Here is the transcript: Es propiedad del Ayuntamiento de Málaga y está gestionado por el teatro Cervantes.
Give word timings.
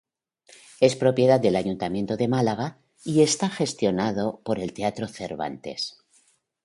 Es 0.79 0.95
propiedad 0.95 1.39
del 1.39 1.55
Ayuntamiento 1.55 2.17
de 2.17 2.27
Málaga 2.27 2.79
y 3.05 3.21
está 3.21 3.49
gestionado 3.51 4.41
por 4.43 4.57
el 4.59 4.73
teatro 4.73 5.07
Cervantes. 5.07 5.99